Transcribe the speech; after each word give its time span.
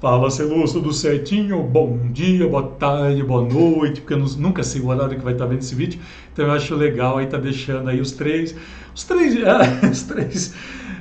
Fala, 0.00 0.30
Celus, 0.30 0.72
tudo 0.72 0.92
certinho? 0.92 1.60
Bom 1.60 1.98
dia, 2.12 2.46
boa 2.46 2.62
tarde, 2.62 3.20
boa 3.24 3.42
noite, 3.42 4.00
porque 4.00 4.14
eu 4.14 4.18
nunca 4.38 4.62
sei 4.62 4.80
o 4.80 4.86
horário 4.86 5.18
que 5.18 5.24
vai 5.24 5.32
estar 5.32 5.44
vendo 5.46 5.58
esse 5.58 5.74
vídeo, 5.74 6.00
então 6.32 6.46
eu 6.46 6.52
acho 6.52 6.72
legal 6.76 7.18
aí 7.18 7.26
tá 7.26 7.36
deixando 7.36 7.90
aí 7.90 8.00
os 8.00 8.12
três, 8.12 8.54
os 8.94 9.02
três, 9.02 9.34
ah, 9.44 9.88
os 9.90 10.04
três 10.04 10.54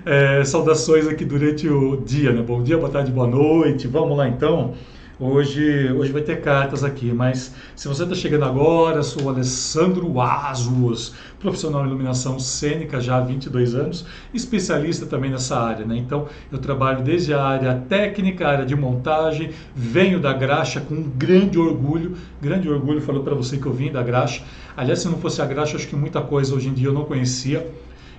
é, 0.04 0.44
saudações 0.44 1.08
aqui 1.08 1.24
durante 1.24 1.70
o 1.70 1.98
dia, 1.98 2.32
né? 2.32 2.42
Bom 2.42 2.64
dia, 2.64 2.76
boa 2.76 2.90
tarde, 2.90 3.12
boa 3.12 3.28
noite. 3.28 3.88
Vamos 3.88 4.18
lá 4.18 4.28
então. 4.28 4.74
Hoje, 5.20 5.92
hoje 5.94 6.12
vai 6.12 6.22
ter 6.22 6.42
cartas 6.42 6.84
aqui, 6.84 7.12
mas 7.12 7.52
se 7.76 7.88
você 7.88 8.04
está 8.04 8.14
chegando 8.14 8.46
agora, 8.46 9.02
sou 9.02 9.24
o 9.24 9.30
Alessandro 9.30 10.22
Azuas, 10.22 11.12
profissional 11.40 11.84
em 11.84 11.88
iluminação 11.88 12.38
cênica 12.38 13.02
já 13.02 13.18
há 13.18 13.22
22 13.22 13.74
anos, 13.74 14.06
especialista 14.32 15.08
também 15.08 15.32
nessa 15.32 15.60
área. 15.60 15.84
Né? 15.88 15.98
Então, 15.98 16.28
eu 16.52 16.60
trabalho 16.60 17.04
desde 17.04 17.34
a 17.34 17.42
área 17.42 17.84
técnica, 17.90 18.46
a 18.46 18.52
área 18.52 18.66
de 18.68 18.76
montagem, 18.76 19.50
venho 19.76 20.20
da 20.20 20.32
graxa 20.34 20.82
com 20.82 21.02
grande 21.02 21.58
orgulho, 21.58 22.16
grande 22.40 22.70
orgulho, 22.70 23.02
falou 23.02 23.24
para 23.24 23.34
você 23.34 23.58
que 23.58 23.66
eu 23.66 23.74
vim 23.74 23.92
da 23.92 24.04
graxa. 24.04 24.44
Aliás, 24.76 25.00
se 25.00 25.08
não 25.08 25.18
fosse 25.18 25.42
a 25.42 25.46
graxa, 25.46 25.78
acho 25.78 25.88
que 25.88 25.96
muita 25.96 26.22
coisa 26.22 26.54
hoje 26.54 26.70
em 26.70 26.74
dia 26.76 26.90
eu 26.90 26.94
não 26.94 27.06
conhecia. 27.06 27.68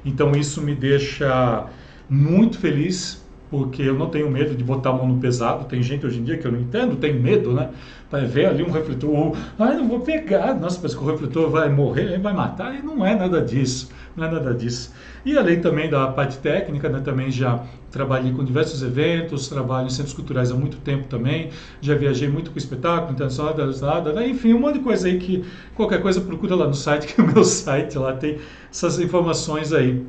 Então, 0.04 0.32
isso 0.32 0.60
me 0.60 0.74
deixa 0.74 1.64
muito 2.10 2.58
feliz 2.58 3.27
porque 3.50 3.82
eu 3.82 3.94
não 3.94 4.08
tenho 4.08 4.30
medo 4.30 4.54
de 4.54 4.62
botar 4.62 4.90
a 4.90 4.92
mão 4.92 5.06
no 5.08 5.20
pesado. 5.20 5.64
Tem 5.64 5.82
gente 5.82 6.06
hoje 6.06 6.18
em 6.18 6.24
dia 6.24 6.36
que 6.36 6.46
eu 6.46 6.52
não 6.52 6.60
entendo, 6.60 6.96
tem 6.96 7.12
medo, 7.14 7.52
né? 7.52 7.70
Vai 8.10 8.24
ver 8.24 8.46
ali 8.46 8.62
um 8.62 8.70
refletor, 8.70 9.10
ou, 9.10 9.36
ah, 9.58 9.74
não 9.74 9.86
vou 9.86 10.00
pegar, 10.00 10.54
nossa, 10.54 10.78
parece 10.78 10.96
que 10.96 11.04
o 11.04 11.06
refletor 11.06 11.50
vai 11.50 11.68
morrer, 11.68 12.18
vai 12.18 12.32
matar, 12.32 12.74
e 12.74 12.82
não 12.82 13.04
é 13.04 13.14
nada 13.14 13.42
disso, 13.42 13.90
não 14.16 14.24
é 14.24 14.30
nada 14.30 14.54
disso. 14.54 14.94
E 15.26 15.36
além 15.36 15.60
também 15.60 15.90
da 15.90 16.06
parte 16.08 16.38
técnica, 16.38 16.88
né, 16.88 17.00
também 17.00 17.30
já 17.30 17.62
trabalhei 17.90 18.32
com 18.32 18.42
diversos 18.42 18.82
eventos, 18.82 19.48
trabalho 19.48 19.88
em 19.88 19.90
centros 19.90 20.14
culturais 20.14 20.50
há 20.50 20.54
muito 20.54 20.78
tempo 20.78 21.06
também, 21.06 21.50
já 21.82 21.94
viajei 21.94 22.28
muito 22.28 22.50
com 22.50 22.56
espetáculo, 22.56 23.12
internacional, 23.12 24.02
né, 24.14 24.26
enfim, 24.26 24.54
um 24.54 24.60
monte 24.60 24.78
de 24.78 24.84
coisa 24.84 25.06
aí 25.06 25.18
que 25.18 25.44
qualquer 25.74 26.00
coisa 26.00 26.20
procura 26.20 26.54
lá 26.54 26.66
no 26.66 26.74
site, 26.74 27.08
que 27.12 27.20
é 27.20 27.24
o 27.24 27.26
meu 27.26 27.44
site 27.44 27.98
lá 27.98 28.14
tem 28.14 28.38
essas 28.70 28.98
informações 28.98 29.72
aí. 29.72 30.02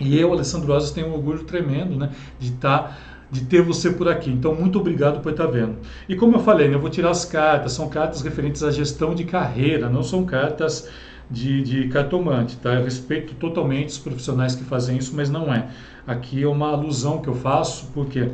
E 0.00 0.18
eu, 0.18 0.32
Alessandro 0.32 0.72
Rosas, 0.72 0.90
tenho 0.90 1.08
um 1.08 1.14
orgulho 1.14 1.44
tremendo 1.44 1.96
né, 1.96 2.10
de. 2.38 2.52
Tá, 2.52 2.96
de 3.32 3.46
ter 3.46 3.62
você 3.62 3.90
por 3.90 4.06
aqui. 4.10 4.30
Então, 4.30 4.54
muito 4.54 4.78
obrigado 4.78 5.22
por 5.22 5.32
estar 5.32 5.46
vendo. 5.46 5.76
E 6.06 6.14
como 6.14 6.36
eu 6.36 6.40
falei, 6.40 6.68
né, 6.68 6.74
eu 6.74 6.80
vou 6.80 6.90
tirar 6.90 7.08
as 7.08 7.24
cartas, 7.24 7.72
são 7.72 7.88
cartas 7.88 8.20
referentes 8.20 8.62
à 8.62 8.70
gestão 8.70 9.14
de 9.14 9.24
carreira, 9.24 9.88
não 9.88 10.02
são 10.02 10.26
cartas 10.26 10.86
de, 11.30 11.62
de 11.62 11.88
cartomante, 11.88 12.58
tá? 12.58 12.74
Eu 12.74 12.84
respeito 12.84 13.34
totalmente 13.36 13.88
os 13.88 13.98
profissionais 13.98 14.54
que 14.54 14.62
fazem 14.62 14.98
isso, 14.98 15.16
mas 15.16 15.30
não 15.30 15.52
é. 15.52 15.68
Aqui 16.06 16.42
é 16.42 16.46
uma 16.46 16.72
alusão 16.72 17.22
que 17.22 17.28
eu 17.28 17.34
faço, 17.34 17.90
porque 17.94 18.28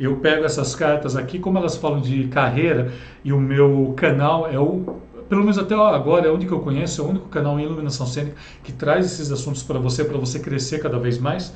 eu 0.00 0.16
pego 0.16 0.44
essas 0.44 0.74
cartas 0.74 1.14
aqui, 1.14 1.38
como 1.38 1.56
elas 1.56 1.76
falam 1.76 2.00
de 2.00 2.24
carreira, 2.26 2.92
e 3.24 3.32
o 3.32 3.38
meu 3.38 3.94
canal 3.96 4.48
é 4.48 4.58
o 4.58 4.98
pelo 5.30 5.42
menos 5.42 5.58
até 5.58 5.76
agora, 5.76 6.26
é 6.26 6.30
o 6.30 6.34
único 6.34 6.48
que 6.48 6.54
eu 6.56 6.60
conheço, 6.60 7.00
é 7.00 7.04
o 7.04 7.08
único 7.08 7.28
canal 7.28 7.58
em 7.60 7.62
iluminação 7.62 8.04
cênica 8.04 8.36
que 8.64 8.72
traz 8.72 9.06
esses 9.06 9.30
assuntos 9.30 9.62
para 9.62 9.78
você, 9.78 10.04
para 10.04 10.18
você 10.18 10.40
crescer 10.40 10.80
cada 10.80 10.98
vez 10.98 11.18
mais, 11.18 11.54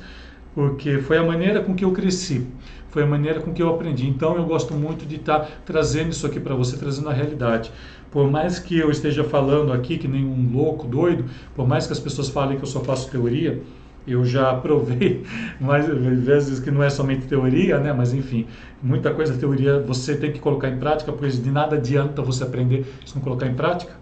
porque 0.53 0.99
foi 0.99 1.17
a 1.17 1.23
maneira 1.23 1.61
com 1.61 1.75
que 1.75 1.83
eu 1.83 1.91
cresci, 1.91 2.47
foi 2.89 3.03
a 3.03 3.05
maneira 3.05 3.41
com 3.41 3.53
que 3.53 3.61
eu 3.61 3.67
aprendi. 3.67 4.07
Então 4.07 4.37
eu 4.37 4.45
gosto 4.45 4.73
muito 4.73 5.05
de 5.05 5.17
estar 5.17 5.39
tá 5.39 5.47
trazendo 5.65 6.11
isso 6.11 6.25
aqui 6.25 6.39
para 6.39 6.55
você, 6.55 6.77
trazendo 6.77 7.09
a 7.09 7.13
realidade. 7.13 7.69
Por 8.09 8.31
mais 8.31 8.59
que 8.59 8.79
eu 8.79 8.89
esteja 8.89 9.25
falando 9.25 9.73
aqui 9.73 9.97
que 9.97 10.07
nem 10.07 10.25
um 10.25 10.53
louco, 10.53 10.87
doido, 10.87 11.25
por 11.53 11.67
mais 11.67 11.85
que 11.85 11.91
as 11.91 11.99
pessoas 11.99 12.29
falem 12.29 12.57
que 12.57 12.63
eu 12.63 12.67
só 12.67 12.79
faço 12.79 13.11
teoria, 13.11 13.61
eu 14.07 14.25
já 14.25 14.53
provei 14.59 15.23
mais 15.59 15.87
vezes 15.87 16.59
que 16.59 16.71
não 16.71 16.83
é 16.83 16.89
somente 16.89 17.25
teoria, 17.27 17.79
né? 17.79 17.93
Mas 17.93 18.13
enfim, 18.13 18.47
muita 18.81 19.13
coisa 19.13 19.37
teoria 19.37 19.79
você 19.79 20.15
tem 20.15 20.31
que 20.31 20.39
colocar 20.39 20.69
em 20.69 20.77
prática, 20.77 21.11
pois 21.11 21.41
de 21.41 21.51
nada 21.51 21.75
adianta 21.75 22.21
você 22.21 22.43
aprender 22.43 22.85
se 23.05 23.15
não 23.15 23.21
colocar 23.21 23.47
em 23.47 23.53
prática. 23.53 23.93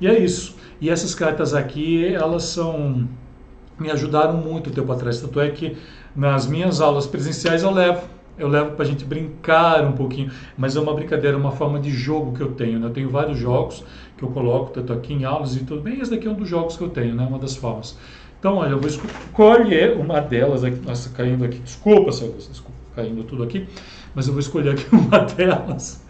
E 0.00 0.06
é 0.06 0.18
isso. 0.18 0.56
E 0.80 0.88
essas 0.88 1.14
cartas 1.14 1.54
aqui, 1.54 2.06
elas 2.14 2.44
são 2.44 3.08
me 3.78 3.90
ajudaram 3.90 4.36
muito 4.36 4.70
tempo 4.70 4.92
atrás, 4.92 5.20
tanto 5.20 5.40
é 5.40 5.48
que 5.48 5.76
nas 6.14 6.46
minhas 6.46 6.82
aulas 6.82 7.06
presenciais 7.06 7.62
eu 7.62 7.70
levo 7.70 8.02
eu 8.40 8.48
levo 8.48 8.70
para 8.70 8.84
a 8.84 8.88
gente 8.88 9.04
brincar 9.04 9.84
um 9.84 9.92
pouquinho, 9.92 10.30
mas 10.56 10.74
é 10.74 10.80
uma 10.80 10.94
brincadeira, 10.94 11.36
uma 11.36 11.52
forma 11.52 11.78
de 11.78 11.90
jogo 11.90 12.32
que 12.32 12.40
eu 12.40 12.52
tenho. 12.52 12.78
Né? 12.78 12.86
Eu 12.86 12.90
tenho 12.90 13.10
vários 13.10 13.38
jogos 13.38 13.84
que 14.16 14.24
eu 14.24 14.30
coloco, 14.30 14.70
tanto 14.70 14.94
aqui 14.94 15.12
em 15.12 15.24
aulas 15.24 15.54
e 15.56 15.64
tudo 15.64 15.82
bem. 15.82 16.00
Esse 16.00 16.10
daqui 16.10 16.26
é 16.26 16.30
um 16.30 16.34
dos 16.34 16.48
jogos 16.48 16.74
que 16.74 16.82
eu 16.82 16.88
tenho, 16.88 17.14
né? 17.14 17.26
uma 17.26 17.38
das 17.38 17.54
formas. 17.54 17.98
Então, 18.40 18.56
olha, 18.56 18.70
eu 18.70 18.80
vou 18.80 18.88
escolher 18.88 19.98
uma 19.98 20.18
delas 20.18 20.64
aqui. 20.64 20.80
Nossa, 20.84 21.10
caindo 21.10 21.44
aqui. 21.44 21.58
Desculpa, 21.58 22.10
seu 22.10 22.32
desculpa, 22.32 22.78
caindo 22.96 23.22
tudo 23.22 23.42
aqui. 23.42 23.68
Mas 24.14 24.26
eu 24.26 24.32
vou 24.32 24.40
escolher 24.40 24.70
aqui 24.70 24.86
uma 24.96 25.18
delas. 25.18 26.02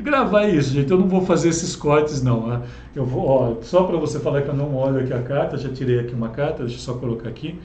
Gravar 0.00 0.48
isso, 0.48 0.70
gente. 0.70 0.90
Eu 0.90 0.98
não 0.98 1.08
vou 1.08 1.24
fazer 1.24 1.48
esses 1.48 1.76
cortes, 1.76 2.20
não. 2.22 2.48
Né? 2.48 2.62
Eu 2.94 3.06
vou, 3.06 3.28
ó, 3.28 3.56
só 3.62 3.84
para 3.84 3.96
você 3.98 4.18
falar 4.18 4.42
que 4.42 4.48
eu 4.48 4.54
não 4.54 4.74
olho 4.74 4.98
aqui 4.98 5.12
a 5.12 5.22
carta, 5.22 5.56
já 5.56 5.68
tirei 5.68 6.00
aqui 6.00 6.12
uma 6.12 6.30
carta, 6.30 6.64
deixa 6.64 6.74
eu 6.74 6.80
só 6.80 6.94
colocar 6.94 7.28
aqui. 7.28 7.56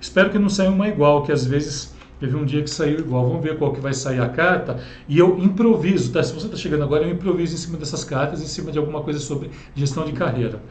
Espero 0.00 0.30
que 0.30 0.38
não 0.38 0.48
saia 0.48 0.70
uma 0.70 0.88
igual, 0.88 1.22
que 1.22 1.30
às 1.30 1.44
vezes 1.44 1.94
teve 2.18 2.34
um 2.34 2.46
dia 2.46 2.62
que 2.62 2.70
saiu 2.70 3.00
igual. 3.00 3.28
Vamos 3.28 3.42
ver 3.42 3.58
qual 3.58 3.74
que 3.74 3.80
vai 3.80 3.92
sair 3.92 4.22
a 4.22 4.28
carta. 4.30 4.80
E 5.06 5.18
eu 5.18 5.38
improviso, 5.38 6.12
tá? 6.12 6.22
Se 6.22 6.32
você 6.32 6.46
está 6.46 6.56
chegando 6.56 6.82
agora, 6.82 7.04
eu 7.04 7.10
improviso 7.10 7.54
em 7.54 7.58
cima 7.58 7.76
dessas 7.76 8.04
cartas, 8.04 8.40
em 8.40 8.46
cima 8.46 8.72
de 8.72 8.78
alguma 8.78 9.02
coisa 9.02 9.18
sobre 9.18 9.50
gestão 9.74 10.06
de 10.06 10.12
carreira. 10.12 10.62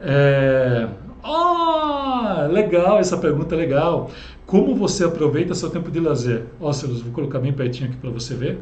É... 0.00 0.88
Oh, 1.22 2.46
legal, 2.50 2.98
essa 2.98 3.18
pergunta 3.18 3.54
é 3.54 3.58
legal. 3.58 4.10
Como 4.46 4.74
você 4.74 5.04
aproveita 5.04 5.54
seu 5.54 5.70
tempo 5.70 5.90
de 5.90 6.00
lazer? 6.00 6.46
Ó, 6.58 6.70
oh, 6.70 6.72
vou 6.72 7.12
colocar 7.12 7.38
bem 7.38 7.52
pertinho 7.52 7.90
aqui 7.90 7.98
para 7.98 8.10
você 8.10 8.34
ver. 8.34 8.58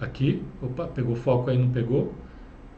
Aqui, 0.00 0.42
opa, 0.62 0.86
pegou 0.86 1.14
foco 1.14 1.50
aí, 1.50 1.58
não 1.58 1.68
pegou. 1.68 2.14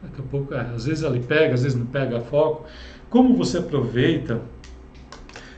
Daqui 0.01 0.19
a 0.19 0.23
pouco, 0.23 0.53
é, 0.53 0.59
às 0.59 0.85
vezes 0.85 1.03
ele 1.03 1.21
pega, 1.21 1.53
às 1.53 1.63
vezes 1.63 1.77
não 1.77 1.85
pega 1.85 2.19
foco. 2.19 2.65
Como 3.09 3.35
você 3.37 3.59
aproveita 3.59 4.41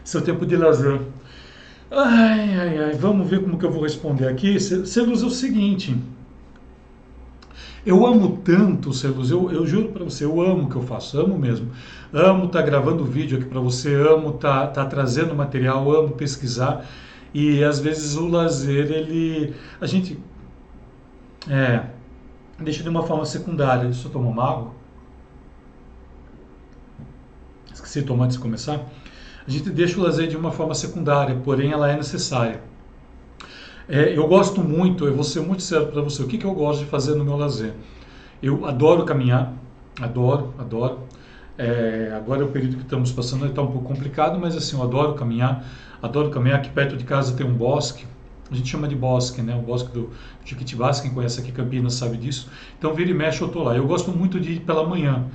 seu 0.04 0.22
tempo 0.22 0.46
de 0.46 0.56
lazer? 0.56 1.02
Ai, 1.90 2.56
ai, 2.56 2.78
ai, 2.84 2.94
vamos 2.94 3.28
ver 3.28 3.42
como 3.42 3.58
que 3.58 3.66
eu 3.66 3.72
vou 3.72 3.82
responder 3.82 4.28
aqui. 4.28 4.60
Celos 4.60 5.24
é 5.24 5.26
o 5.26 5.30
seguinte, 5.30 5.98
eu 7.86 8.06
amo 8.06 8.40
tanto, 8.44 8.92
Celus, 8.94 9.30
eu, 9.30 9.52
eu 9.52 9.66
juro 9.66 9.90
para 9.90 10.04
você, 10.04 10.26
eu 10.26 10.42
amo 10.42 10.64
o 10.64 10.70
que 10.70 10.76
eu 10.76 10.82
faço, 10.82 11.20
amo 11.20 11.38
mesmo. 11.38 11.72
Amo 12.12 12.46
estar 12.46 12.60
tá 12.60 12.66
gravando 12.66 13.06
vídeo 13.06 13.38
aqui 13.38 13.48
para 13.48 13.60
você, 13.60 13.94
amo 13.94 14.30
estar 14.32 14.68
tá, 14.68 14.84
tá 14.84 14.86
trazendo 14.86 15.36
material, 15.36 15.92
amo 15.92 16.10
pesquisar. 16.16 16.86
E 17.34 17.64
às 17.64 17.80
vezes 17.80 18.16
o 18.16 18.28
lazer, 18.28 18.92
ele. 18.92 19.54
A 19.80 19.86
gente. 19.86 20.18
É. 21.50 21.84
Deixa 22.58 22.82
de 22.82 22.88
uma 22.88 23.04
forma 23.04 23.26
secundária. 23.26 23.86
Deixa 23.86 24.08
eu 24.08 24.12
tomar 24.12 24.30
uma 24.30 24.50
água. 24.50 24.72
Esqueci 27.74 28.00
de 28.00 28.08
tomar 28.08 28.26
antes 28.26 28.38
de 28.38 28.42
começar. 28.42 28.80
A 29.46 29.52
gente 29.52 29.70
deixa 29.70 30.00
o 30.00 30.04
lazer 30.04 30.28
de 30.28 30.38
uma 30.38 30.52
forma 30.52 30.74
secundária, 30.74 31.36
porém 31.44 31.72
ela 31.72 31.92
é 31.92 31.96
necessária. 31.96 32.62
É, 33.88 34.18
eu 34.18 34.28
gosto 34.28 34.62
muito, 34.64 35.06
eu 35.06 35.14
vou 35.14 35.24
ser 35.24 35.42
muito 35.42 35.62
sério 35.62 35.88
para 35.88 36.02
você, 36.02 36.24
o 36.24 36.28
que, 36.28 36.40
que 36.40 36.46
eu 36.46 36.54
gosto 36.54 36.80
de 36.80 36.86
fazer 36.86 37.14
no 37.16 37.24
meu 37.24 37.38
lazer? 37.38 37.74
Eu 38.42 38.66
adoro 38.66 39.06
caminhar, 39.06 39.54
adoro, 40.02 40.54
adoro. 40.58 41.02
É, 41.58 42.12
agora 42.16 42.42
é 42.42 42.46
o 42.46 42.50
período 42.50 42.78
que 42.78 42.84
estamos 42.84 43.12
passando, 43.12 43.46
está 43.46 43.62
um 43.62 43.72
pouco 43.72 43.88
complicado, 43.88 44.40
mas 44.40 44.58
assim, 44.58 44.76
eu 44.76 44.84
adoro 44.84 45.14
caminhar, 45.14 45.64
adoro 46.02 46.32
caminhar. 46.32 46.60
Aqui 46.60 46.70
perto 46.70 46.98
de 46.98 47.04
casa 47.04 47.36
tem 47.36 47.46
um 47.46 47.54
bosque, 47.54 48.06
a 48.52 48.56
gente 48.56 48.70
chama 48.70 48.88
de 48.88 48.96
bosque, 48.96 49.42
né? 49.42 49.56
O 49.56 49.62
bosque 49.62 49.92
do 49.92 50.10
Chiquitibás, 50.44 51.00
quem 51.00 51.12
conhece 51.12 51.40
aqui 51.40 51.52
Campinas 51.52 51.94
sabe 51.94 52.18
disso. 52.18 52.50
Então, 52.78 52.94
vira 52.94 53.10
e 53.10 53.14
mexe, 53.14 53.42
eu 53.42 53.48
estou 53.48 53.64
lá. 53.64 53.76
Eu 53.76 53.88
gosto 53.88 54.12
muito 54.12 54.40
de 54.40 54.54
ir 54.54 54.60
pela 54.62 54.88
manhã. 54.88 55.26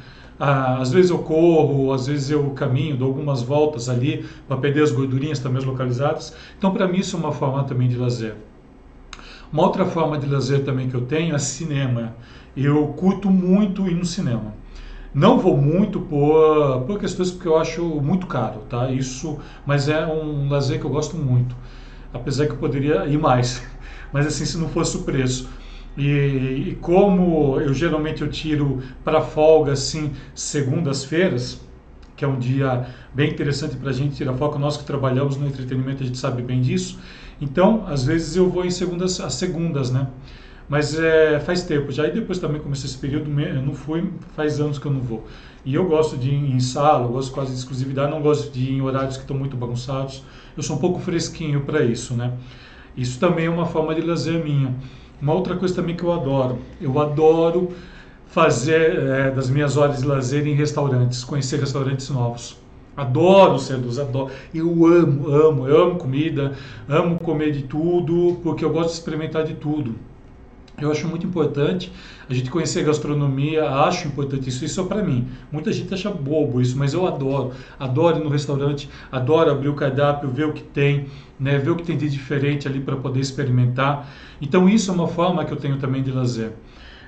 Ah, 0.43 0.79
às 0.79 0.91
vezes 0.91 1.11
eu 1.11 1.19
corro, 1.19 1.93
às 1.93 2.07
vezes 2.07 2.31
eu 2.31 2.51
caminho, 2.53 2.97
dou 2.97 3.09
algumas 3.09 3.43
voltas 3.43 3.91
ali 3.91 4.25
para 4.49 4.57
perder 4.57 4.83
as 4.83 4.91
gordurinhas 4.91 5.39
também 5.39 5.63
localizadas. 5.63 6.35
Então, 6.57 6.73
para 6.73 6.89
mim, 6.89 7.01
isso 7.01 7.15
é 7.15 7.19
uma 7.19 7.31
forma 7.31 7.63
também 7.65 7.87
de 7.87 7.97
lazer. 7.97 8.37
Uma 9.53 9.65
outra 9.65 9.85
forma 9.85 10.17
de 10.17 10.27
lazer 10.27 10.65
também 10.65 10.89
que 10.89 10.95
eu 10.95 11.03
tenho 11.03 11.35
é 11.35 11.39
cinema. 11.39 12.15
Eu 12.57 12.87
curto 12.89 13.29
muito 13.29 13.87
ir 13.87 13.95
no 13.95 14.05
cinema. 14.07 14.55
Não 15.13 15.39
vou 15.39 15.57
muito 15.59 16.01
por, 16.01 16.83
por 16.87 16.99
questões 16.99 17.31
porque 17.31 17.49
eu 17.49 17.59
acho 17.59 17.85
muito 17.85 18.27
caro, 18.27 18.61
tá? 18.69 18.91
Isso, 18.91 19.39
mas 19.67 19.89
é 19.89 20.07
um 20.07 20.49
lazer 20.49 20.81
que 20.81 20.87
eu 20.87 20.91
gosto 20.91 21.17
muito. 21.17 21.55
Apesar 22.15 22.47
que 22.47 22.53
eu 22.53 22.57
poderia 22.57 23.05
ir 23.07 23.19
mais, 23.19 23.63
mas 24.11 24.27
assim 24.27 24.47
se 24.47 24.57
não 24.57 24.69
fosse 24.69 24.97
o 24.97 25.03
preço. 25.03 25.51
E, 25.97 26.11
e 26.71 26.79
como 26.81 27.61
eu 27.61 27.75
geralmente 27.75 28.23
eu 28.23 28.29
tiro 28.29 28.83
para 29.05 29.21
folga 29.21 29.73
assim 29.73 30.13
segundas-feiras, 30.35 31.61
que 32.17 32.25
é 32.25 32.29
um 32.29 32.39
dia 32.39 32.87
bem 33.15 33.31
interessante 33.31 33.77
para 33.77 33.91
a 33.91 33.93
gente 33.93 34.17
tirar 34.17 34.35
foco. 34.35 34.59
Nós 34.59 34.77
que 34.77 34.85
trabalhamos 34.85 35.37
no 35.37 35.47
entretenimento 35.47 36.03
a 36.03 36.07
gente 36.07 36.19
sabe 36.19 36.43
bem 36.43 36.61
disso. 36.61 36.99
Então, 37.41 37.85
às 37.87 38.05
vezes 38.05 38.37
eu 38.37 38.49
vou 38.49 38.65
em 38.65 38.71
segundas 38.71 39.19
às 39.21 39.35
segundas, 39.35 39.91
né? 39.91 40.07
Mas 40.69 40.97
é, 40.97 41.41
faz 41.41 41.65
tempo 41.65 41.91
já. 41.91 42.07
E 42.07 42.13
depois 42.13 42.39
também 42.39 42.61
comecei 42.61 42.89
esse 42.89 42.99
período, 42.99 43.29
eu 43.41 43.63
não 43.63 43.75
fui, 43.75 44.09
faz 44.37 44.61
anos 44.61 44.79
que 44.79 44.87
eu 44.87 44.93
não 44.93 45.01
vou. 45.01 45.27
E 45.65 45.75
eu 45.75 45.87
gosto 45.89 46.17
de 46.17 46.31
ir 46.31 46.53
em 46.55 46.61
sala, 46.61 47.07
eu 47.07 47.13
gosto 47.13 47.33
quase 47.33 47.53
de 47.53 47.59
exclusividade, 47.59 48.11
não 48.11 48.23
gosto 48.23 48.53
de 48.53 48.61
ir 48.61 48.73
em 48.75 48.81
horários 48.81 49.17
que 49.17 49.23
estão 49.23 49.37
muito 49.37 49.57
bagunçados. 49.57 50.23
Eu 50.57 50.63
sou 50.63 50.77
um 50.77 50.79
pouco 50.79 51.01
fresquinho 51.01 51.63
para 51.63 51.83
isso, 51.83 52.15
né? 52.15 52.35
Isso 52.97 53.19
também 53.19 53.47
é 53.47 53.51
uma 53.51 53.67
forma 53.67 53.95
de 53.95 54.01
lazer 54.01 54.45
minha. 54.45 54.75
Uma 55.21 55.35
outra 55.35 55.57
coisa 55.57 55.75
também 55.75 55.95
que 55.95 56.03
eu 56.03 56.13
adoro, 56.13 56.59
eu 56.81 56.99
adoro 56.99 57.73
fazer 58.29 58.97
é, 58.99 59.31
das 59.31 59.51
minhas 59.51 59.77
horas 59.77 60.01
de 60.01 60.07
lazer 60.07 60.47
em 60.47 60.55
restaurantes, 60.55 61.25
conhecer 61.25 61.59
restaurantes 61.61 62.09
novos. 62.09 62.57
Adoro 62.97 63.59
seduz, 63.59 63.99
adoro. 63.99 64.31
Eu 64.55 64.87
amo, 64.87 65.29
amo, 65.29 65.69
eu 65.69 65.83
amo 65.85 65.99
comida, 65.99 66.53
amo 66.89 67.19
comer 67.19 67.53
de 67.53 67.63
tudo, 67.63 68.39
porque 68.43 68.65
eu 68.65 68.71
gosto 68.71 68.89
de 68.89 68.95
experimentar 68.95 69.45
de 69.45 69.55
tudo. 69.55 69.95
Eu 70.85 70.91
acho 70.91 71.07
muito 71.07 71.27
importante 71.27 71.93
a 72.29 72.35
gente 72.35 72.51
conhecer 72.51 72.81
a 72.81 72.85
gastronomia, 72.85 73.69
acho 73.69 74.07
importante 74.09 74.49
isso, 74.49 74.65
isso 74.65 74.81
é 74.81 74.85
para 74.85 75.03
mim. 75.03 75.29
Muita 75.51 75.73
gente 75.73 75.93
acha 75.93 76.11
bobo 76.11 76.61
isso, 76.61 76.79
mas 76.79 76.95
eu 76.95 77.07
adoro. 77.07 77.53
Adoro 77.79 78.19
ir 78.19 78.25
no 78.25 78.31
restaurante, 78.31 78.89
adoro 79.11 79.51
abrir 79.51 79.69
o 79.69 79.75
cardápio, 79.75 80.29
ver 80.31 80.47
o 80.47 80.53
que 80.53 80.63
tem, 80.63 81.07
né, 81.39 81.59
ver 81.59 81.71
o 81.71 81.77
que 81.77 81.83
tem 81.83 81.97
de 81.97 82.09
diferente 82.09 82.69
ali 82.69 82.81
para 82.81 82.97
poder 82.97 83.21
experimentar. 83.21 84.09
Então 84.41 84.69
isso 84.69 84.91
é 84.91 84.95
uma 84.95 85.09
forma 85.09 85.45
que 85.45 85.53
eu 85.53 85.57
tenho 85.57 85.77
também 85.79 86.03
de 86.03 86.13
lazer. 86.13 86.53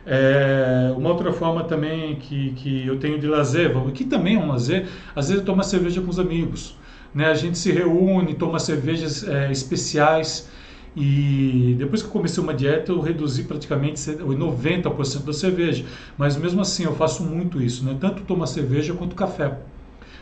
É, 0.05 0.93
uma 0.97 1.11
outra 1.11 1.33
forma 1.33 1.63
também 1.65 2.17
que, 2.17 2.51
que 2.53 2.87
eu 2.87 2.99
tenho 2.99 3.21
de 3.21 3.27
lazer, 3.27 3.73
que 3.95 4.05
também 4.05 4.35
é 4.35 4.39
um 4.39 4.49
lazer, 4.49 4.89
às 5.15 5.29
vezes 5.29 5.41
eu 5.41 5.47
tomo 5.47 5.63
cerveja 5.63 6.01
com 6.01 6.11
os 6.11 6.19
amigos. 6.19 6.77
Né? 7.15 7.27
A 7.27 7.35
gente 7.35 7.59
se 7.59 7.71
reúne, 7.71 8.35
toma 8.35 8.59
cervejas 8.59 9.27
é, 9.27 9.51
especiais. 9.51 10.49
E 10.95 11.75
depois 11.79 12.03
que 12.03 12.09
eu 12.09 12.13
comecei 12.13 12.43
uma 12.43 12.53
dieta, 12.53 12.93
eu 12.93 13.01
reduzi 13.01 13.45
praticamente 13.45 13.99
90% 13.99 15.25
da 15.25 15.33
cerveja. 15.33 15.85
Mas 16.19 16.37
mesmo 16.37 16.61
assim, 16.61 16.85
eu 16.85 16.95
faço 16.95 17.23
muito 17.23 17.63
isso, 17.63 17.85
né? 17.85 17.97
tanto 17.99 18.23
tomar 18.23 18.47
cerveja 18.47 18.93
quanto 18.93 19.17
café. 19.17 19.59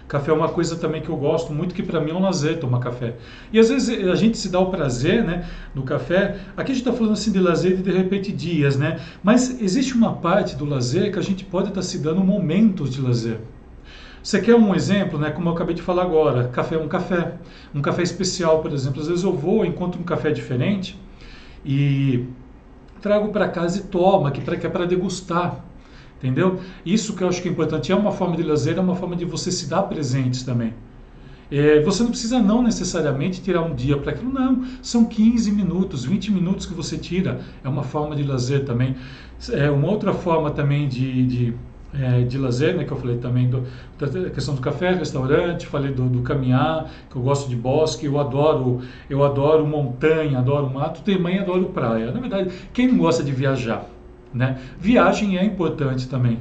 Café 0.06 0.32
é 0.32 0.34
uma 0.34 0.48
coisa 0.48 0.74
também 0.74 1.00
que 1.00 1.08
eu 1.08 1.16
gosto 1.16 1.52
muito, 1.52 1.72
que 1.72 1.84
para 1.84 2.00
mim 2.00 2.10
é 2.10 2.14
um 2.14 2.20
lazer 2.20 2.58
tomar 2.58 2.80
café. 2.80 3.14
E 3.52 3.60
às 3.60 3.68
vezes 3.68 4.08
a 4.08 4.14
gente 4.16 4.36
se 4.36 4.48
dá 4.48 4.58
o 4.58 4.66
prazer 4.66 5.22
né, 5.22 5.48
no 5.72 5.84
café. 5.84 6.36
Aqui 6.56 6.72
a 6.72 6.74
gente 6.74 6.84
está 6.84 6.92
falando 6.92 7.12
assim 7.12 7.30
de 7.30 7.38
lazer 7.38 7.76
de 7.76 7.82
de 7.84 7.92
repente 7.92 8.32
dias, 8.32 8.76
né? 8.76 8.98
Mas 9.22 9.60
existe 9.62 9.94
uma 9.94 10.14
parte 10.14 10.56
do 10.56 10.64
lazer 10.64 11.12
que 11.12 11.18
a 11.20 11.22
gente 11.22 11.44
pode 11.44 11.68
estar 11.68 11.80
tá 11.80 11.86
se 11.86 11.98
dando 11.98 12.20
momentos 12.22 12.90
de 12.90 13.00
lazer. 13.00 13.38
Você 14.22 14.40
quer 14.40 14.54
um 14.54 14.74
exemplo, 14.74 15.18
né? 15.18 15.30
Como 15.30 15.48
eu 15.48 15.52
acabei 15.54 15.74
de 15.74 15.80
falar 15.80 16.02
agora, 16.02 16.48
café 16.48 16.74
é 16.74 16.78
um 16.78 16.88
café, 16.88 17.34
um 17.74 17.80
café 17.80 18.02
especial, 18.02 18.60
por 18.60 18.72
exemplo. 18.72 19.00
Às 19.00 19.08
vezes 19.08 19.24
eu 19.24 19.32
vou, 19.32 19.64
encontro 19.64 20.00
um 20.00 20.04
café 20.04 20.30
diferente 20.30 20.98
e 21.64 22.26
trago 23.00 23.32
para 23.32 23.48
casa 23.48 23.78
e 23.78 23.82
toma, 23.82 24.30
que 24.30 24.40
é 24.40 24.68
para 24.68 24.84
degustar. 24.84 25.64
Entendeu? 26.18 26.60
Isso 26.84 27.16
que 27.16 27.24
eu 27.24 27.28
acho 27.28 27.40
que 27.40 27.48
é 27.48 27.50
importante. 27.50 27.90
É 27.90 27.96
uma 27.96 28.12
forma 28.12 28.36
de 28.36 28.42
lazer, 28.42 28.76
é 28.76 28.80
uma 28.80 28.94
forma 28.94 29.16
de 29.16 29.24
você 29.24 29.50
se 29.50 29.66
dar 29.66 29.84
presentes 29.84 30.42
também. 30.42 30.74
É, 31.50 31.80
você 31.80 32.02
não 32.02 32.10
precisa 32.10 32.38
não 32.38 32.62
necessariamente 32.62 33.42
tirar 33.42 33.62
um 33.62 33.74
dia 33.74 33.96
para 33.96 34.12
aquilo, 34.12 34.30
não. 34.30 34.64
São 34.82 35.06
15 35.06 35.50
minutos, 35.50 36.04
20 36.04 36.30
minutos 36.30 36.66
que 36.66 36.74
você 36.74 36.98
tira. 36.98 37.40
É 37.64 37.68
uma 37.68 37.82
forma 37.82 38.14
de 38.14 38.22
lazer 38.22 38.64
também. 38.64 38.94
É 39.50 39.70
uma 39.70 39.88
outra 39.88 40.12
forma 40.12 40.50
também 40.50 40.86
de, 40.86 41.26
de, 41.26 41.54
é, 41.92 42.22
de 42.22 42.38
lazer, 42.38 42.76
né, 42.76 42.84
que 42.84 42.92
eu 42.92 42.96
falei 42.96 43.18
também 43.18 43.48
do, 43.48 43.64
da 43.98 44.30
questão 44.30 44.54
do 44.54 44.60
café, 44.60 44.92
restaurante, 44.92 45.66
falei 45.66 45.92
do, 45.92 46.08
do, 46.08 46.22
caminhar, 46.22 46.90
que 47.10 47.16
eu 47.16 47.22
gosto 47.22 47.48
de 47.48 47.56
bosque, 47.56 48.06
eu 48.06 48.18
adoro, 48.18 48.80
eu 49.08 49.24
adoro 49.24 49.66
montanha, 49.66 50.38
adoro 50.38 50.70
mato, 50.70 51.02
também 51.02 51.38
adoro 51.38 51.66
praia. 51.66 52.12
Na 52.12 52.20
verdade, 52.20 52.50
quem 52.72 52.88
não 52.88 52.98
gosta 52.98 53.22
de 53.22 53.32
viajar? 53.32 53.86
Né? 54.32 54.58
Viagem 54.78 55.36
é 55.36 55.44
importante 55.44 56.08
também, 56.08 56.38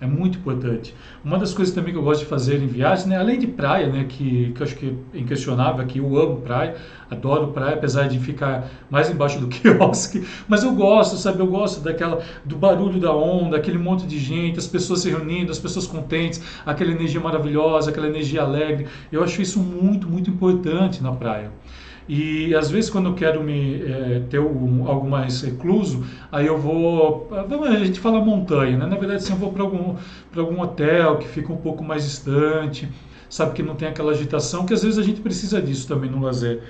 é 0.00 0.06
muito 0.06 0.38
importante. 0.38 0.94
Uma 1.24 1.38
das 1.38 1.52
coisas 1.54 1.74
também 1.74 1.92
que 1.92 1.98
eu 1.98 2.02
gosto 2.02 2.20
de 2.20 2.26
fazer 2.26 2.62
em 2.62 2.66
viagem, 2.66 3.08
né, 3.08 3.16
além 3.16 3.38
de 3.38 3.46
praia, 3.46 3.88
né, 3.88 4.04
que, 4.08 4.52
que 4.52 4.60
eu 4.60 4.64
acho 4.64 4.76
que 4.76 4.96
é 5.14 5.18
inquestionável 5.18 5.82
aqui, 5.82 5.98
eu 5.98 6.16
amo 6.16 6.40
praia, 6.40 6.76
adoro 7.10 7.48
praia, 7.48 7.74
apesar 7.74 8.08
de 8.08 8.18
ficar 8.18 8.68
mais 8.90 9.10
embaixo 9.10 9.38
do 9.38 9.48
quiosque, 9.48 10.26
mas 10.48 10.62
eu 10.62 10.72
gosto, 10.72 11.16
sabe, 11.16 11.40
eu 11.40 11.46
gosto 11.46 11.80
daquela, 11.80 12.22
do 12.44 12.56
barulho 12.56 13.00
da 13.00 13.14
onda, 13.14 13.56
aquele 13.56 13.78
monte 13.78 14.06
de 14.06 14.18
gente, 14.18 14.58
as 14.58 14.66
pessoas 14.66 15.00
se 15.00 15.10
reunindo, 15.10 15.50
as 15.50 15.58
pessoas 15.58 15.86
contentes, 15.86 16.42
aquela 16.66 16.90
energia 16.90 17.20
maravilhosa, 17.20 17.90
aquela 17.90 18.06
energia 18.06 18.42
alegre, 18.42 18.86
eu 19.10 19.22
acho 19.22 19.40
isso 19.40 19.58
muito, 19.58 20.08
muito 20.08 20.30
importante 20.30 21.02
na 21.02 21.12
praia. 21.12 21.50
E 22.08 22.54
às 22.54 22.70
vezes 22.70 22.90
quando 22.90 23.08
eu 23.08 23.14
quero 23.14 23.42
me 23.42 23.82
é, 23.82 24.22
ter 24.28 24.38
um, 24.38 24.86
algo 24.86 25.08
mais 25.08 25.40
recluso, 25.42 26.04
aí 26.30 26.46
eu 26.46 26.58
vou, 26.58 27.28
a 27.32 27.84
gente 27.84 27.98
fala 27.98 28.20
montanha, 28.22 28.76
né? 28.76 28.86
Na 28.86 28.96
verdade, 28.96 29.22
assim, 29.22 29.32
eu 29.32 29.38
vou 29.38 29.52
para 29.52 29.62
algum, 29.62 29.96
algum 30.36 30.60
hotel 30.60 31.18
que 31.18 31.28
fica 31.28 31.52
um 31.52 31.56
pouco 31.56 31.82
mais 31.82 32.04
distante, 32.04 32.88
sabe 33.28 33.54
que 33.54 33.62
não 33.62 33.74
tem 33.74 33.88
aquela 33.88 34.12
agitação, 34.12 34.66
que 34.66 34.74
às 34.74 34.82
vezes 34.82 34.98
a 34.98 35.02
gente 35.02 35.20
precisa 35.20 35.62
disso 35.62 35.88
também 35.88 36.10
no 36.10 36.20
lazer. 36.20 36.62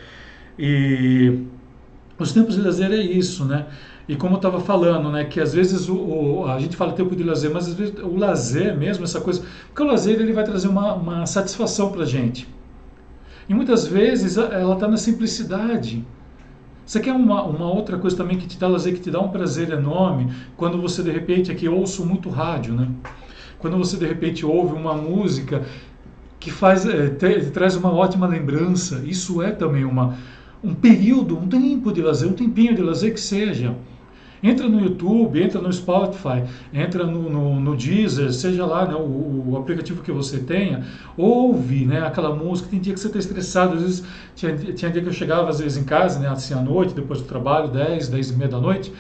E 0.59 1.41
os 2.19 2.33
tempos 2.33 2.55
de 2.55 2.61
lazer 2.61 2.93
é 2.93 2.97
isso, 3.03 3.45
né? 3.45 3.67
E 4.09 4.17
como 4.17 4.35
eu 4.35 4.37
estava 4.37 4.61
falando, 4.61 5.11
né, 5.11 5.25
que 5.25 5.41
às 5.41 5.55
vezes 5.55 5.89
o, 5.89 5.97
o, 5.97 6.47
a 6.47 6.59
gente 6.61 6.77
fala 6.77 6.93
tempo 6.93 7.17
de 7.17 7.23
lazer, 7.25 7.51
mas 7.51 7.69
às 7.69 7.75
vezes 7.75 7.95
o 8.03 8.17
lazer 8.17 8.77
mesmo, 8.77 9.05
essa 9.05 9.21
coisa, 9.21 9.43
porque 9.67 9.83
o 9.83 9.87
lazer 9.87 10.21
ele 10.21 10.33
vai 10.33 10.45
trazer 10.45 10.69
uma, 10.69 10.93
uma 10.95 11.27
satisfação 11.27 11.91
para 11.91 12.05
gente. 12.05 12.47
E 13.49 13.55
muitas 13.55 13.87
vezes 13.87 14.37
ela 14.37 14.75
está 14.75 14.89
na 14.89 14.97
simplicidade. 14.97 16.05
Você 16.85 17.01
quer 17.01 17.13
uma, 17.13 17.43
uma 17.45 17.71
outra 17.71 17.99
coisa 17.99 18.17
também 18.17 18.37
que 18.37 18.47
te 18.47 18.59
dá 18.59 18.69
lazer, 18.69 18.95
que 18.95 19.01
te 19.01 19.11
dá 19.11 19.21
um 19.21 19.31
prazer 19.31 19.71
enorme, 19.71 20.33
quando 20.57 20.81
você 20.81 21.03
de 21.03 21.11
repente 21.11 21.51
aqui 21.51 21.69
ouço 21.69 22.05
muito 22.05 22.29
rádio, 22.29 22.75
né? 22.75 22.89
Quando 23.59 23.79
você 23.79 23.97
de 23.97 24.07
repente 24.07 24.45
ouve 24.45 24.75
uma 24.75 24.95
música 24.95 25.63
que 26.39 26.51
faz 26.51 26.85
é, 26.85 27.09
te, 27.09 27.51
traz 27.51 27.75
uma 27.75 27.91
ótima 27.91 28.27
lembrança, 28.27 29.03
isso 29.07 29.41
é 29.41 29.51
também 29.51 29.85
uma 29.85 30.17
um 30.63 30.75
período, 30.75 31.39
um 31.39 31.47
tempo 31.47 31.93
de 31.93 32.01
lazer, 32.01 32.29
um 32.29 32.33
tempinho 32.33 32.75
de 32.75 32.83
lazer 32.83 33.13
que 33.13 33.21
seja. 33.21 33.75
Entra 34.47 34.69
no 34.69 34.79
YouTube, 34.79 35.43
entra 35.43 35.59
no 35.59 35.73
Spotify, 35.73 36.45
entra 36.71 37.07
no, 37.07 37.31
no, 37.31 37.59
no 37.59 37.75
Deezer, 37.75 38.31
seja 38.31 38.67
lá 38.67 38.87
né, 38.87 38.95
o, 38.95 39.53
o, 39.53 39.57
aplicativo 39.57 40.03
que 40.03 40.13
você 40.13 40.39
tenha, 40.39 40.85
ouve 41.17 41.87
né, 41.87 42.07
aquela 42.07 42.37
música. 42.37 42.69
Tem 42.69 42.79
dia 42.79 42.93
que 42.93 43.01
você 43.01 43.07
está 43.07 43.19
estressado, 43.19 43.77
às 43.77 43.81
vezes 43.81 44.05
tinha, 44.37 44.55
tinha 44.55 44.91
dia 44.91 45.01
que 45.01 45.09
eu 45.09 45.15
chegava 45.15 45.49
às 45.49 45.61
vezes 45.61 45.79
em 45.79 45.85
casa, 45.85 46.19
né, 46.19 46.29
assim 46.29 46.53
à 46.53 46.61
noite, 46.61 46.93
depois 46.93 47.23
do 47.23 47.27
trabalho, 47.27 47.69
10, 47.69 48.09
10 48.09 48.31
e 48.31 48.37
meia 48.37 48.51
da 48.51 48.61
noite, 48.61 48.93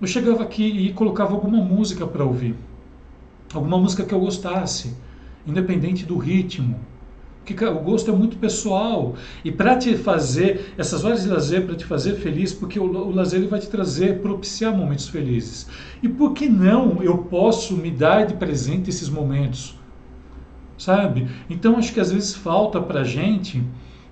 eu 0.00 0.06
chegava 0.06 0.44
aqui 0.44 0.62
e 0.62 0.92
colocava 0.92 1.34
alguma 1.34 1.58
música 1.58 2.06
para 2.06 2.24
ouvir. 2.24 2.54
Alguma 3.52 3.78
música 3.78 4.04
que 4.04 4.14
eu 4.14 4.20
gostasse, 4.20 4.94
independente 5.44 6.06
do 6.06 6.16
ritmo 6.16 6.78
porque 7.54 7.64
o 7.64 7.78
gosto 7.78 8.10
é 8.10 8.14
muito 8.14 8.36
pessoal. 8.38 9.14
E 9.44 9.52
para 9.52 9.76
te 9.76 9.96
fazer, 9.96 10.74
essas 10.76 11.04
horas 11.04 11.22
de 11.22 11.28
lazer, 11.28 11.64
para 11.64 11.76
te 11.76 11.84
fazer 11.84 12.14
feliz, 12.14 12.52
porque 12.52 12.78
o, 12.78 12.84
o 12.84 13.14
lazer 13.14 13.40
ele 13.40 13.48
vai 13.48 13.60
te 13.60 13.68
trazer, 13.68 14.20
propiciar 14.20 14.76
momentos 14.76 15.08
felizes. 15.08 15.68
E 16.02 16.08
por 16.08 16.32
que 16.32 16.48
não 16.48 17.02
eu 17.02 17.18
posso 17.18 17.76
me 17.76 17.90
dar 17.90 18.26
de 18.26 18.34
presente 18.34 18.90
esses 18.90 19.08
momentos? 19.08 19.78
Sabe? 20.76 21.28
Então 21.48 21.76
acho 21.76 21.92
que 21.94 22.00
às 22.00 22.10
vezes 22.10 22.34
falta 22.34 22.80
para 22.80 23.04
gente. 23.04 23.62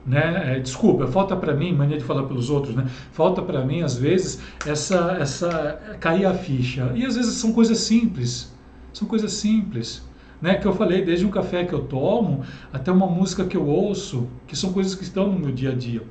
Né? 0.06 0.56
É, 0.56 0.60
desculpa, 0.60 1.06
falta 1.06 1.34
para 1.34 1.54
mim, 1.54 1.72
mania 1.72 1.96
de 1.96 2.04
falar 2.04 2.24
pelos 2.24 2.50
outros, 2.50 2.74
né? 2.74 2.86
Falta 3.10 3.40
para 3.40 3.64
mim 3.64 3.80
às 3.80 3.96
vezes 3.96 4.38
essa 4.66 5.16
essa 5.18 5.96
cair 5.98 6.26
a 6.26 6.34
ficha. 6.34 6.92
E 6.94 7.06
às 7.06 7.16
vezes 7.16 7.34
são 7.34 7.52
coisas 7.52 7.78
simples. 7.78 8.54
São 8.92 9.08
coisas 9.08 9.32
simples 9.32 10.02
né, 10.40 10.54
que 10.54 10.66
eu 10.66 10.74
falei, 10.74 11.04
desde 11.04 11.24
um 11.24 11.30
café 11.30 11.64
que 11.64 11.72
eu 11.72 11.80
tomo 11.80 12.42
até 12.72 12.90
uma 12.92 13.06
música 13.06 13.44
que 13.44 13.56
eu 13.56 13.66
ouço, 13.66 14.28
que 14.46 14.56
são 14.56 14.72
coisas 14.72 14.94
que 14.94 15.02
estão 15.02 15.30
no 15.30 15.38
meu 15.38 15.52
dia 15.52 15.70
a 15.70 15.74
dia. 15.74 16.02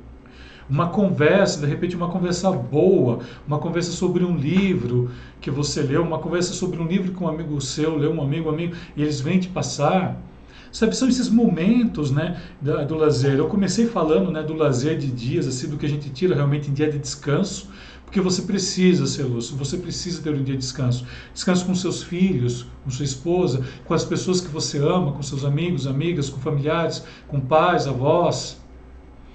Uma 0.69 0.89
conversa, 0.89 1.59
de 1.59 1.67
repente 1.67 1.95
uma 1.95 2.07
conversa 2.07 2.49
boa, 2.51 3.19
uma 3.45 3.59
conversa 3.59 3.91
sobre 3.91 4.23
um 4.23 4.35
livro 4.35 5.11
que 5.41 5.51
você 5.51 5.81
leu, 5.81 6.01
uma 6.01 6.19
conversa 6.19 6.53
sobre 6.53 6.81
um 6.81 6.87
livro 6.87 7.11
que 7.11 7.21
um 7.21 7.27
amigo 7.27 7.59
seu 7.59 7.97
leu, 7.97 8.11
um 8.13 8.21
amigo, 8.21 8.49
um 8.49 8.53
amigo, 8.53 8.75
e 8.95 9.01
eles 9.01 9.19
vêm 9.19 9.39
te 9.39 9.49
passar. 9.49 10.17
Sabe, 10.71 10.95
são 10.95 11.07
esses 11.07 11.29
momentos 11.29 12.09
né, 12.09 12.41
do 12.59 12.95
lazer. 12.95 13.37
Eu 13.37 13.47
comecei 13.47 13.85
falando 13.85 14.31
né, 14.31 14.41
do 14.41 14.55
lazer 14.55 14.97
de 14.97 15.11
dias, 15.11 15.45
assim, 15.45 15.69
do 15.69 15.77
que 15.77 15.85
a 15.85 15.89
gente 15.89 16.09
tira 16.09 16.33
realmente 16.33 16.71
em 16.71 16.73
dia 16.73 16.89
de 16.89 16.97
descanso, 16.97 17.69
porque 18.13 18.21
você 18.21 18.43
precisa 18.43 19.07
ser 19.07 19.23
lúcido, 19.23 19.57
você 19.57 19.75
precisa 19.75 20.21
ter 20.21 20.29
um 20.29 20.43
dia 20.43 20.53
de 20.53 20.57
descanso. 20.57 21.03
Descanso 21.33 21.65
com 21.65 21.73
seus 21.73 22.03
filhos, 22.03 22.67
com 22.83 22.91
sua 22.91 23.05
esposa, 23.05 23.65
com 23.85 23.93
as 23.95 24.05
pessoas 24.05 24.39
que 24.39 24.49
você 24.49 24.77
ama, 24.77 25.13
com 25.13 25.23
seus 25.23 25.43
amigos, 25.43 25.87
amigas, 25.87 26.29
com 26.29 26.39
familiares, 26.39 27.03
com 27.27 27.39
pais, 27.39 27.87
avós. 27.87 28.61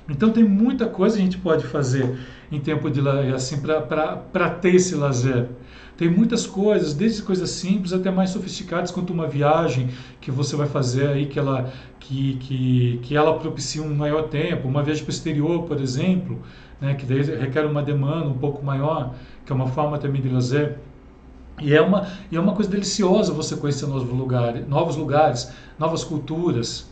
Então 0.09 0.31
tem 0.31 0.45
muita 0.45 0.87
coisa 0.87 1.17
que 1.17 1.23
a 1.23 1.25
gente 1.25 1.39
pode 1.39 1.67
fazer 1.67 2.21
em 2.53 2.61
tempo 2.61 2.89
de 2.89 3.01
assim 3.35 3.61
para 3.61 4.51
ter 4.61 4.77
esse 4.77 4.95
lazer. 4.95 5.49
Tem 5.97 6.09
muitas 6.09 6.47
coisas, 6.47 6.95
desde 6.95 7.23
coisas 7.23 7.51
simples 7.51 7.93
até 7.93 8.13
mais 8.13 8.31
sofisticadas, 8.31 8.93
quanto 8.93 9.13
uma 9.13 9.27
viagem 9.27 9.89
que 10.21 10.31
você 10.31 10.55
vai 10.55 10.69
fazer 10.69 11.09
aí 11.09 11.27
que 11.27 11.37
ela 11.37 11.73
que, 11.99 12.35
que, 12.37 13.01
que 13.03 13.17
ela 13.17 13.37
propicia 13.41 13.83
um 13.83 13.93
maior 13.93 14.29
tempo, 14.29 14.69
uma 14.69 14.85
viagem 14.85 15.03
para 15.03 15.11
o 15.11 15.15
exterior, 15.15 15.65
por 15.65 15.81
exemplo, 15.81 16.41
né, 16.81 16.95
que 16.95 17.05
daí 17.07 17.23
requer 17.23 17.67
uma 17.67 17.83
demanda 17.83 18.29
um 18.29 18.39
pouco 18.39 18.65
maior, 18.65 19.15
que 19.45 19.53
é 19.53 19.55
uma 19.55 19.67
forma 19.69 19.99
também 19.99 20.23
de 20.23 20.29
lazer. 20.29 20.79
E 21.61 21.75
é 21.75 21.81
uma, 21.83 22.07
e 22.31 22.37
é 22.37 22.41
uma 22.41 22.55
coisa 22.55 22.71
deliciosa 22.71 23.33
você 23.33 23.57
conhecer 23.57 23.87
novos 23.87 24.09
lugares, 24.09 24.67
novos 24.69 24.97
lugares, 24.97 25.53
novas 25.79 26.05
culturas. 26.05 26.89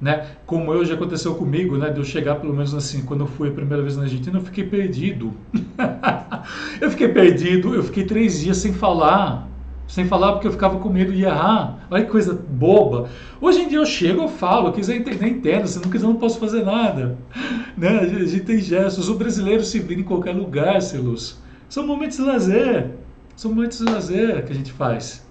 né? 0.00 0.26
Como 0.46 0.70
hoje 0.70 0.92
aconteceu 0.92 1.34
comigo, 1.34 1.76
né? 1.76 1.90
De 1.90 1.98
eu 1.98 2.04
chegar, 2.04 2.36
pelo 2.36 2.52
menos 2.52 2.74
assim, 2.74 3.02
quando 3.04 3.22
eu 3.22 3.26
fui 3.26 3.48
a 3.48 3.52
primeira 3.52 3.82
vez 3.82 3.96
na 3.96 4.04
Argentina, 4.04 4.38
eu 4.38 4.42
fiquei 4.42 4.64
perdido. 4.64 5.32
eu 6.80 6.90
fiquei 6.90 7.08
perdido, 7.08 7.74
eu 7.74 7.82
fiquei 7.82 8.04
três 8.04 8.40
dias 8.40 8.58
sem 8.58 8.72
falar. 8.72 9.48
Sem 9.86 10.06
falar 10.06 10.32
porque 10.32 10.48
eu 10.48 10.52
ficava 10.52 10.78
com 10.78 10.88
medo 10.88 11.12
de 11.12 11.24
errar. 11.24 11.86
Olha 11.90 12.04
que 12.04 12.10
coisa 12.10 12.34
boba. 12.34 13.08
Hoje 13.40 13.60
em 13.60 13.68
dia 13.68 13.78
eu 13.78 13.86
chego, 13.86 14.22
eu 14.22 14.28
falo, 14.28 14.72
quiser 14.72 14.96
entender, 14.96 15.28
entendo. 15.28 15.66
Se 15.66 15.80
não 15.80 15.90
quiser, 15.90 16.06
eu 16.06 16.10
não 16.10 16.16
posso 16.16 16.38
fazer 16.38 16.64
nada. 16.64 17.16
Né? 17.76 17.90
A 18.00 18.06
gente 18.06 18.40
tem 18.40 18.58
gestos. 18.58 19.10
O 19.10 19.16
brasileiro 19.16 19.62
se 19.62 19.78
vira 19.78 20.00
em 20.00 20.04
qualquer 20.04 20.32
lugar, 20.32 20.80
Celus. 20.80 21.38
São 21.68 21.86
momentos 21.86 22.16
de 22.16 22.22
lazer. 22.22 22.92
São 23.36 23.52
momentos 23.52 23.78
de 23.78 23.84
lazer 23.84 24.46
que 24.46 24.52
a 24.52 24.54
gente 24.54 24.72
faz. 24.72 25.26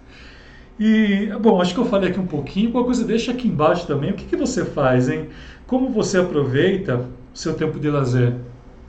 E, 0.79 1.31
bom, 1.41 1.59
acho 1.59 1.73
que 1.73 1.79
eu 1.79 1.85
falei 1.85 2.11
aqui 2.11 2.19
um 2.19 2.27
pouquinho. 2.27 2.71
Qualquer 2.71 2.85
coisa, 2.85 3.03
deixa 3.03 3.31
aqui 3.31 3.47
embaixo 3.47 3.87
também. 3.87 4.11
O 4.11 4.13
que, 4.13 4.25
que 4.25 4.35
você 4.35 4.63
faz, 4.63 5.09
hein? 5.09 5.29
Como 5.65 5.89
você 5.89 6.19
aproveita 6.19 7.09
o 7.33 7.37
seu 7.37 7.55
tempo 7.55 7.79
de 7.79 7.89
lazer? 7.89 8.35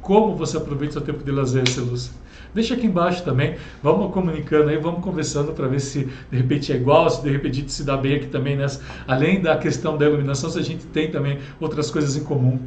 Como 0.06 0.36
você 0.36 0.56
aproveita 0.56 0.90
o 0.90 0.92
seu 0.92 1.02
tempo 1.02 1.25
de 1.25 1.32
lazer, 1.32 1.68
Celus? 1.68 2.12
Deixa 2.54 2.75
aqui 2.75 2.86
embaixo 2.86 3.25
também. 3.25 3.56
Vamos 3.82 4.12
comunicando 4.14 4.70
aí, 4.70 4.76
vamos 4.76 5.02
conversando 5.02 5.52
para 5.52 5.66
ver 5.66 5.80
se 5.80 6.04
de 6.30 6.36
repente 6.36 6.72
é 6.72 6.76
igual, 6.76 7.10
se 7.10 7.25
de 7.25 7.28
repente 7.28 7.68
se 7.72 7.82
dá 7.82 7.96
bem 7.96 8.14
aqui 8.14 8.28
também 8.28 8.54
nessa. 8.54 8.80
Além 9.04 9.40
da 9.40 9.56
questão 9.56 9.98
da 9.98 10.06
iluminação, 10.06 10.48
se 10.48 10.60
a 10.60 10.62
gente 10.62 10.86
tem 10.86 11.10
também 11.10 11.40
outras 11.58 11.90
coisas 11.90 12.16
em 12.16 12.22
comum. 12.22 12.60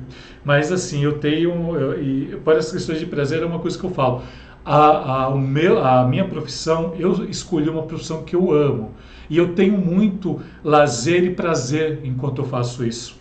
Mas 0.44 0.70
assim, 0.70 1.02
eu 1.02 1.18
tenho, 1.18 1.96
e 1.98 2.36
para 2.44 2.58
as 2.58 2.74
questões 2.74 3.00
de 3.00 3.06
prazer 3.06 3.42
é 3.42 3.46
uma 3.46 3.60
coisa 3.60 3.80
que 3.80 3.86
eu 3.86 3.92
falo 3.92 4.22
a, 4.66 5.24
a, 5.24 5.30
o 5.30 5.40
meu, 5.40 5.82
a 5.82 6.06
minha 6.06 6.28
profissão, 6.28 6.94
eu 7.00 7.24
escolhi 7.30 7.70
uma 7.70 7.84
profissão 7.84 8.22
que 8.24 8.36
eu 8.36 8.52
amo. 8.52 8.92
E 9.30 9.38
eu 9.38 9.54
tenho 9.56 9.78
muito 9.78 10.42
lazer 10.62 11.24
e 11.24 11.30
prazer 11.30 12.02
enquanto 12.04 12.42
eu 12.42 12.46
faço 12.46 12.86
isso. 12.86 13.18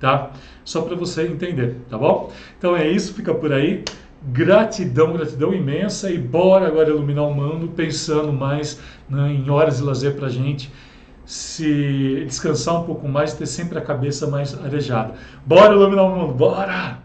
Tá? 0.00 0.30
Só 0.64 0.82
para 0.82 0.96
você 0.96 1.26
entender, 1.26 1.76
tá 1.88 1.96
bom? 1.96 2.32
Então 2.58 2.76
é 2.76 2.88
isso, 2.88 3.14
fica 3.14 3.34
por 3.34 3.52
aí. 3.52 3.84
Gratidão, 4.26 5.12
gratidão 5.12 5.52
imensa 5.52 6.10
e 6.10 6.18
bora 6.18 6.66
agora 6.66 6.88
iluminar 6.90 7.24
o 7.24 7.34
mundo 7.34 7.68
pensando 7.68 8.32
mais 8.32 8.80
né, 9.08 9.32
em 9.32 9.50
horas 9.50 9.78
de 9.78 9.82
lazer 9.82 10.16
para 10.16 10.28
gente 10.28 10.72
se 11.26 12.24
descansar 12.26 12.82
um 12.82 12.84
pouco 12.84 13.08
mais, 13.08 13.34
ter 13.34 13.46
sempre 13.46 13.78
a 13.78 13.82
cabeça 13.82 14.26
mais 14.26 14.54
arejada. 14.62 15.14
Bora 15.44 15.74
iluminar 15.74 16.04
o 16.04 16.16
mundo, 16.16 16.34
bora! 16.34 17.03